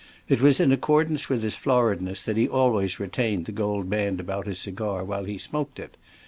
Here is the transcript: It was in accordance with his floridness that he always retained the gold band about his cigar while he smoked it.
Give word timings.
It 0.27 0.41
was 0.41 0.59
in 0.59 0.71
accordance 0.71 1.29
with 1.29 1.43
his 1.43 1.57
floridness 1.59 2.23
that 2.23 2.35
he 2.35 2.47
always 2.47 2.99
retained 2.99 3.45
the 3.45 3.51
gold 3.51 3.87
band 3.87 4.19
about 4.19 4.47
his 4.47 4.57
cigar 4.57 5.03
while 5.03 5.25
he 5.25 5.37
smoked 5.37 5.77
it. 5.77 5.95